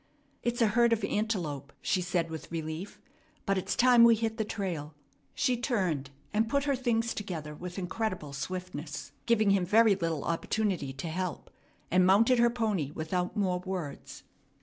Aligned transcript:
"It's 0.41 0.63
a 0.63 0.69
herd 0.69 0.93
of 0.93 1.03
antelope," 1.03 1.71
she 1.79 2.01
said 2.01 2.31
with 2.31 2.51
relief; 2.51 2.99
"but 3.45 3.59
it's 3.59 3.75
time 3.75 4.03
we 4.03 4.15
hit 4.15 4.37
the 4.37 4.43
trail." 4.43 4.95
She 5.35 5.55
turned, 5.55 6.09
and 6.33 6.49
put 6.49 6.63
her 6.63 6.75
things 6.75 7.13
together 7.13 7.53
with 7.53 7.77
incredible 7.77 8.33
swiftness, 8.33 9.11
giving 9.27 9.51
him 9.51 9.63
very 9.63 9.93
little 9.93 10.23
opportunity 10.23 10.91
to 10.91 11.07
help, 11.07 11.51
and 11.91 12.03
mounted 12.03 12.39
her 12.39 12.49
pony 12.49 12.89
without 12.89 13.37
more 13.37 13.59
words. 13.59 14.23